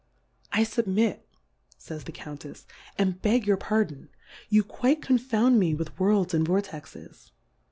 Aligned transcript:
I 0.51 0.63
{ubmky 0.63 1.19
fays 1.77 2.03
the 2.05 2.11
Count 2.11 2.39
efs^ 2.41 2.65
and 2.97 3.21
beg 3.21 3.45
your 3.45 3.55
Pardon: 3.57 4.09
You 4.49 4.63
quite 4.63 4.99
confound 4.99 5.59
me 5.59 5.75
with 5.75 5.99
Worlds 5.99 6.33
and 6.33 6.43
Vortexes. 6.43 7.29